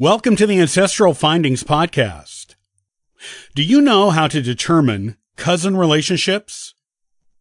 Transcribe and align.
Welcome 0.00 0.34
to 0.36 0.46
the 0.48 0.60
Ancestral 0.60 1.14
Findings 1.14 1.62
Podcast. 1.62 2.56
Do 3.54 3.62
you 3.62 3.80
know 3.80 4.10
how 4.10 4.26
to 4.26 4.42
determine 4.42 5.16
cousin 5.36 5.76
relationships? 5.76 6.74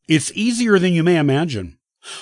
It's 0.08 0.32
easier 0.36 0.78
than 0.78 0.94
you 0.94 1.02
may 1.02 1.18
imagine. 1.18 1.80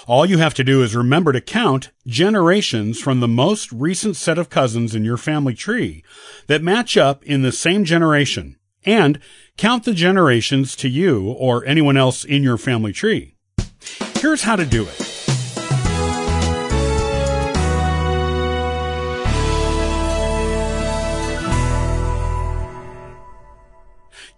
All 0.08 0.26
you 0.26 0.38
have 0.38 0.54
to 0.54 0.64
do 0.64 0.84
is 0.84 0.96
remember 0.96 1.34
to 1.34 1.42
count 1.42 1.92
generations 2.08 2.98
from 2.98 3.20
the 3.20 3.28
most 3.28 3.74
recent 3.74 4.16
set 4.16 4.38
of 4.38 4.50
cousins 4.50 4.96
in 4.96 5.04
your 5.04 5.18
family 5.18 5.54
tree 5.54 6.02
that 6.48 6.64
match 6.64 6.96
up 6.96 7.22
in 7.26 7.42
the 7.42 7.52
same 7.52 7.84
generation 7.84 8.56
and 8.86 9.20
count 9.58 9.84
the 9.84 9.94
generations 9.94 10.78
to 10.78 10.88
you 10.88 11.30
or 11.32 11.66
anyone 11.66 11.98
else 11.98 12.24
in 12.24 12.42
your 12.42 12.58
family 12.58 12.94
tree. 12.94 13.36
Here's 14.16 14.44
how 14.44 14.56
to 14.56 14.66
do 14.66 14.84
it. 14.84 15.11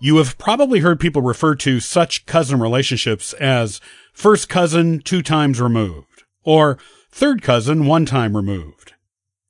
You 0.04 0.18
have 0.18 0.38
probably 0.38 0.80
heard 0.80 1.00
people 1.00 1.22
refer 1.22 1.56
to 1.56 1.80
such 1.80 2.26
cousin 2.26 2.60
relationships 2.60 3.32
as 3.36 3.80
first 4.12 4.50
cousin 4.50 5.00
two 5.00 5.22
times 5.22 5.62
removed 5.62 6.26
or 6.44 6.78
third 7.10 7.42
cousin 7.42 7.86
one 7.86 8.06
time 8.06 8.36
removed. 8.36 8.96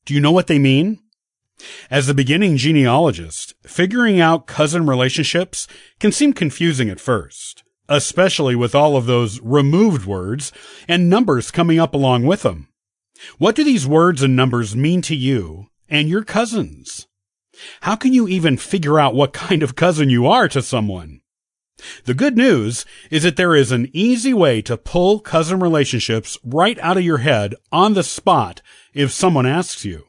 Do 0.06 0.14
you 0.14 0.22
know 0.22 0.32
what 0.32 0.46
they 0.46 0.60
mean? 0.60 1.00
As 1.90 2.08
a 2.08 2.14
beginning 2.14 2.58
genealogist, 2.58 3.56
figuring 3.64 4.22
out 4.22 4.46
cousin 4.46 4.86
relationships 4.86 5.68
can 6.00 6.12
seem 6.12 6.34
confusing 6.34 6.88
at 6.88 7.00
first, 7.00 7.64
especially 7.90 8.56
with 8.56 8.76
all 8.76 8.96
of 8.96 9.08
those 9.08 9.42
removed 9.42 10.06
words 10.06 10.52
and 10.88 11.10
numbers 11.10 11.50
coming 11.50 11.80
up 11.80 11.96
along 11.96 12.28
with 12.28 12.44
them. 12.44 12.68
What 13.40 13.56
do 13.56 13.64
these 13.64 13.88
words 13.88 14.22
and 14.22 14.36
numbers 14.36 14.76
mean 14.76 15.02
to 15.02 15.16
you 15.16 15.70
and 15.90 16.08
your 16.08 16.24
cousins? 16.24 17.08
How 17.82 17.96
can 17.96 18.14
you 18.14 18.28
even 18.28 18.58
figure 18.58 19.00
out 19.00 19.16
what 19.16 19.34
kind 19.34 19.64
of 19.64 19.76
cousin 19.76 20.10
you 20.10 20.28
are 20.28 20.48
to 20.50 20.62
someone? 20.62 21.22
The 22.06 22.14
good 22.14 22.38
news 22.38 22.86
is 23.10 23.24
that 23.24 23.36
there 23.36 23.56
is 23.56 23.72
an 23.72 23.90
easy 23.94 24.34
way 24.34 24.62
to 24.64 24.78
pull 24.78 25.20
cousin 25.20 25.60
relationships 25.60 26.38
right 26.44 26.80
out 26.80 26.98
of 26.98 27.04
your 27.04 27.20
head 27.20 27.56
on 27.72 27.94
the 27.94 28.04
spot 28.04 28.62
if 28.94 29.12
someone 29.12 29.46
asks 29.46 29.84
you. 29.84 30.06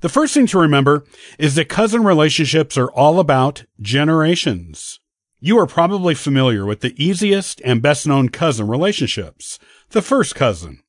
The 0.00 0.08
first 0.08 0.34
thing 0.34 0.46
to 0.48 0.58
remember 0.58 1.04
is 1.38 1.54
that 1.54 1.68
cousin 1.68 2.04
relationships 2.04 2.76
are 2.76 2.90
all 2.90 3.20
about 3.20 3.64
generations. 3.80 4.98
You 5.38 5.58
are 5.58 5.66
probably 5.66 6.14
familiar 6.14 6.64
with 6.64 6.80
the 6.80 6.94
easiest 7.02 7.60
and 7.64 7.82
best 7.82 8.06
known 8.06 8.28
cousin 8.28 8.68
relationships. 8.68 9.58
The 9.90 10.02
first 10.02 10.34
cousin. 10.34 10.82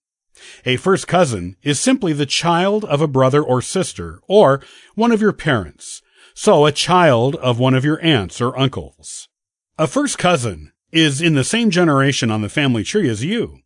A 0.66 0.78
first 0.78 1.08
cousin 1.08 1.56
is 1.64 1.80
simply 1.80 2.14
the 2.14 2.26
child 2.26 2.86
of 2.86 3.02
a 3.02 3.08
brother 3.08 3.42
or 3.44 3.62
sister, 3.62 4.20
or 4.28 4.62
one 4.96 5.12
of 5.12 5.22
your 5.22 5.34
parents. 5.34 6.02
So 6.34 6.66
a 6.66 6.72
child 6.72 7.36
of 7.36 7.60
one 7.60 7.74
of 7.74 7.86
your 7.86 8.04
aunts 8.04 8.42
or 8.42 8.58
uncles. 8.58 9.30
A 9.78 9.88
first 9.88 10.18
cousin 10.18 10.72
is 10.92 11.22
in 11.22 11.36
the 11.36 11.44
same 11.44 11.70
generation 11.70 12.32
on 12.32 12.42
the 12.42 12.50
family 12.50 12.84
tree 12.84 13.10
as 13.10 13.24
you. 13.24 13.60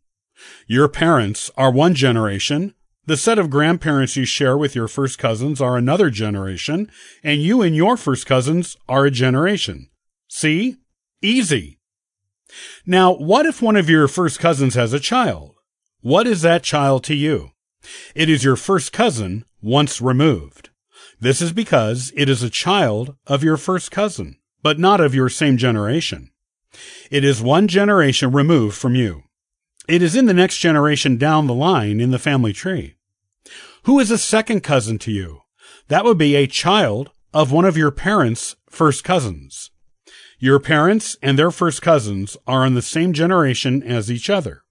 Your 0.66 0.88
parents 0.88 1.50
are 1.56 1.70
one 1.70 1.94
generation, 1.94 2.74
the 3.08 3.16
set 3.16 3.38
of 3.38 3.48
grandparents 3.48 4.16
you 4.16 4.26
share 4.26 4.58
with 4.58 4.74
your 4.74 4.86
first 4.86 5.18
cousins 5.18 5.62
are 5.62 5.78
another 5.78 6.10
generation, 6.10 6.90
and 7.24 7.40
you 7.40 7.62
and 7.62 7.74
your 7.74 7.96
first 7.96 8.26
cousins 8.26 8.76
are 8.86 9.06
a 9.06 9.10
generation. 9.10 9.88
See? 10.28 10.76
Easy. 11.22 11.78
Now, 12.84 13.14
what 13.14 13.46
if 13.46 13.62
one 13.62 13.76
of 13.76 13.88
your 13.88 14.08
first 14.08 14.38
cousins 14.40 14.74
has 14.74 14.92
a 14.92 15.00
child? 15.00 15.54
What 16.00 16.28
is 16.28 16.42
that 16.42 16.62
child 16.62 17.02
to 17.04 17.14
you? 17.14 17.50
It 18.14 18.28
is 18.28 18.44
your 18.44 18.54
first 18.54 18.92
cousin 18.92 19.44
once 19.60 20.00
removed. 20.00 20.70
This 21.18 21.42
is 21.42 21.52
because 21.52 22.12
it 22.14 22.28
is 22.28 22.40
a 22.40 22.50
child 22.50 23.16
of 23.26 23.42
your 23.42 23.56
first 23.56 23.90
cousin, 23.90 24.36
but 24.62 24.78
not 24.78 25.00
of 25.00 25.12
your 25.12 25.28
same 25.28 25.56
generation. 25.56 26.30
It 27.10 27.24
is 27.24 27.42
one 27.42 27.66
generation 27.66 28.30
removed 28.30 28.76
from 28.76 28.94
you. 28.94 29.24
It 29.88 30.00
is 30.00 30.14
in 30.14 30.26
the 30.26 30.34
next 30.34 30.58
generation 30.58 31.16
down 31.16 31.48
the 31.48 31.54
line 31.54 32.00
in 32.00 32.12
the 32.12 32.18
family 32.20 32.52
tree. 32.52 32.94
Who 33.82 33.98
is 33.98 34.12
a 34.12 34.18
second 34.18 34.60
cousin 34.60 34.98
to 34.98 35.10
you? 35.10 35.40
That 35.88 36.04
would 36.04 36.18
be 36.18 36.36
a 36.36 36.46
child 36.46 37.10
of 37.34 37.50
one 37.50 37.64
of 37.64 37.76
your 37.76 37.90
parents' 37.90 38.54
first 38.70 39.02
cousins. 39.02 39.72
Your 40.38 40.60
parents 40.60 41.16
and 41.22 41.36
their 41.36 41.50
first 41.50 41.82
cousins 41.82 42.36
are 42.46 42.64
in 42.64 42.74
the 42.74 42.82
same 42.82 43.12
generation 43.12 43.82
as 43.82 44.12
each 44.12 44.30
other. 44.30 44.62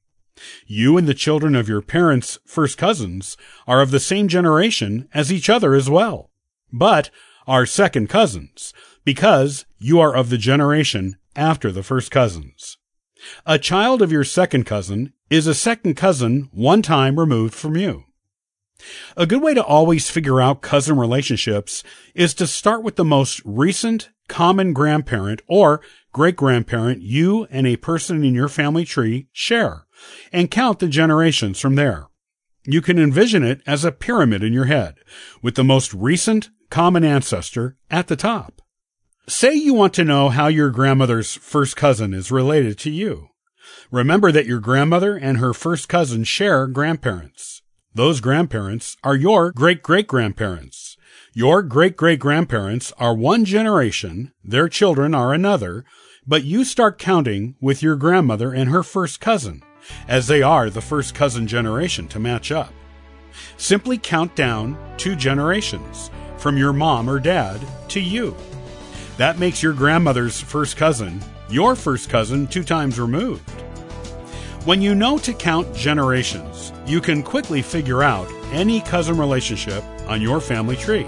You 0.66 0.98
and 0.98 1.08
the 1.08 1.14
children 1.14 1.56
of 1.56 1.70
your 1.70 1.82
parents' 1.82 2.40
first 2.46 2.78
cousins 2.78 3.38
are 3.68 3.82
of 3.82 3.92
the 3.92 4.00
same 4.00 4.28
generation 4.28 5.08
as 5.14 5.32
each 5.32 5.50
other 5.50 5.74
as 5.74 5.90
well, 5.90 6.32
but 6.72 7.10
are 7.48 7.66
second 7.66 8.10
cousins 8.10 8.74
because 9.06 9.66
you 9.80 10.00
are 10.00 10.16
of 10.16 10.30
the 10.30 10.38
generation 10.38 11.18
after 11.36 11.72
the 11.72 11.84
first 11.84 12.12
cousins. 12.12 12.78
A 13.46 13.58
child 13.58 14.02
of 14.02 14.12
your 14.12 14.24
second 14.24 14.66
cousin 14.66 15.14
is 15.30 15.48
a 15.48 15.56
second 15.56 15.96
cousin 15.96 16.50
one 16.52 16.82
time 16.82 17.20
removed 17.20 17.54
from 17.54 17.76
you. 17.76 18.04
A 19.16 19.26
good 19.26 19.42
way 19.42 19.54
to 19.54 19.64
always 19.64 20.10
figure 20.10 20.40
out 20.40 20.62
cousin 20.62 20.98
relationships 20.98 21.84
is 22.14 22.34
to 22.36 22.46
start 22.46 22.84
with 22.84 22.96
the 22.96 23.06
most 23.06 23.42
recent 23.44 24.10
common 24.28 24.74
grandparent 24.74 25.42
or 25.48 25.82
great 26.12 26.36
grandparent 26.36 27.02
you 27.02 27.46
and 27.50 27.66
a 27.66 27.78
person 27.78 28.24
in 28.24 28.36
your 28.36 28.50
family 28.50 28.86
tree 28.86 29.28
share 29.32 29.87
and 30.32 30.52
count 30.52 30.80
the 30.80 30.88
generations 30.88 31.60
from 31.60 31.76
there. 31.76 32.08
You 32.66 32.82
can 32.82 33.00
envision 33.00 33.44
it 33.44 33.62
as 33.66 33.86
a 33.86 33.92
pyramid 33.92 34.44
in 34.44 34.52
your 34.52 34.66
head, 34.66 34.96
with 35.42 35.56
the 35.56 35.64
most 35.64 35.94
recent 35.94 36.50
common 36.70 37.04
ancestor 37.04 37.78
at 37.90 38.08
the 38.08 38.18
top. 38.18 38.62
Say 39.30 39.56
you 39.56 39.74
want 39.74 39.94
to 39.96 40.04
know 40.04 40.30
how 40.30 40.48
your 40.48 40.70
grandmother's 40.70 41.36
first 41.36 41.76
cousin 41.76 42.14
is 42.14 42.32
related 42.32 42.78
to 42.80 42.90
you. 42.90 43.30
Remember 43.92 44.32
that 44.32 44.46
your 44.46 44.60
grandmother 44.60 45.16
and 45.16 45.38
her 45.38 45.54
first 45.54 45.88
cousin 45.88 46.24
share 46.26 46.68
grandparents. 46.68 47.62
Those 47.94 48.22
grandparents 48.22 48.98
are 49.04 49.16
your 49.16 49.52
great 49.52 49.82
great 49.82 50.08
grandparents. 50.08 50.98
Your 51.34 51.64
great 51.64 51.96
great 51.96 52.20
grandparents 52.20 52.92
are 52.98 53.14
one 53.14 53.46
generation, 53.46 54.34
their 54.44 54.68
children 54.68 55.16
are 55.16 55.34
another, 55.34 55.86
but 56.26 56.44
you 56.44 56.64
start 56.64 56.98
counting 56.98 57.56
with 57.62 57.82
your 57.82 57.96
grandmother 57.96 58.52
and 58.54 58.70
her 58.70 58.84
first 58.84 59.22
cousin 59.22 59.62
as 60.08 60.28
they 60.28 60.42
are 60.42 60.70
the 60.70 60.82
first 60.82 61.16
cousin 61.16 61.48
generation 61.48 62.08
to 62.10 62.20
match 62.20 62.52
up. 62.52 62.74
Simply 63.58 63.98
count 63.98 64.36
down 64.36 64.78
two 64.98 65.16
generations 65.16 66.10
from 66.38 66.58
your 66.58 66.74
mom 66.74 67.10
or 67.10 67.20
dad 67.20 67.60
to 67.90 68.00
you. 68.00 68.36
That 69.18 69.40
makes 69.40 69.64
your 69.64 69.74
grandmother's 69.74 70.40
first 70.40 70.78
cousin 70.78 71.22
your 71.50 71.76
first 71.76 72.10
cousin 72.10 72.48
two 72.48 72.64
times 72.64 73.00
removed. 73.00 73.50
When 74.66 74.82
you 74.82 74.96
know 74.96 75.18
to 75.20 75.34
count 75.34 75.74
generations, 75.74 76.74
you 76.86 77.00
can 77.00 77.24
quickly 77.24 77.62
figure 77.62 78.04
out 78.04 78.30
any 78.52 78.82
cousin 78.82 79.18
relationship 79.18 79.84
on 80.08 80.22
your 80.22 80.42
family 80.42 80.76
tree. 80.76 81.08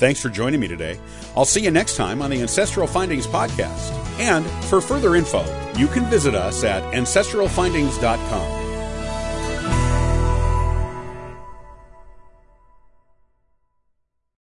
Thanks 0.00 0.18
for 0.18 0.30
joining 0.30 0.60
me 0.60 0.66
today. 0.66 0.98
I'll 1.36 1.44
see 1.44 1.60
you 1.60 1.70
next 1.70 1.94
time 1.96 2.22
on 2.22 2.30
the 2.30 2.40
Ancestral 2.40 2.86
Findings 2.86 3.26
Podcast. 3.26 3.92
And 4.18 4.46
for 4.64 4.80
further 4.80 5.14
info, 5.14 5.44
you 5.76 5.88
can 5.88 6.06
visit 6.06 6.34
us 6.34 6.64
at 6.64 6.82
ancestralfindings.com. 6.94 8.69